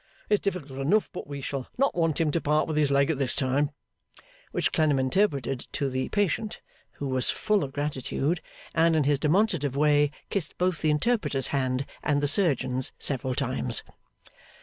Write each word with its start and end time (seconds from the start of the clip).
It's 0.29 0.41
difficult 0.41 0.79
enough, 0.79 1.11
but 1.13 1.27
we 1.27 1.41
shall 1.41 1.67
not 1.77 1.93
want 1.93 2.19
him 2.19 2.31
to 2.31 2.41
part 2.41 2.67
with 2.67 2.75
his 2.75 2.89
leg 2.89 3.09
this 3.09 3.35
time.' 3.35 3.69
Which 4.51 4.71
Clennam 4.71 4.97
interpreted 4.97 5.67
to 5.73 5.91
the 5.91 6.09
patient, 6.09 6.59
who 6.93 7.07
was 7.07 7.29
full 7.29 7.63
of 7.63 7.71
gratitude, 7.73 8.41
and, 8.73 8.95
in 8.95 9.03
his 9.03 9.19
demonstrative 9.19 9.75
way, 9.75 10.09
kissed 10.31 10.57
both 10.57 10.81
the 10.81 10.89
interpreter's 10.89 11.49
hand 11.53 11.85
and 12.01 12.19
the 12.19 12.27
surgeon's 12.27 12.93
several 12.97 13.35
times. 13.35 13.83